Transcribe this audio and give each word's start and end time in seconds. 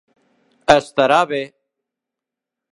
Estarà 0.75 1.21
bé. 1.33 1.43